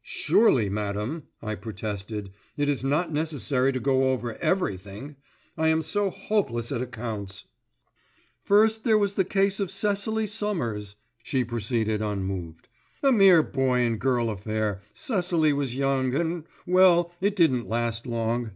[0.00, 5.16] "Surely, Madam," I protested, "it is not necessary to go over everything.
[5.54, 7.44] I am so hopeless at accounts."
[8.42, 12.68] "First there was the case of Cecily Somers," she proceeded unmoved.
[13.02, 14.80] "A mere boy and girl affair.
[14.94, 18.52] Cecily was young, and—well, it didn't last long."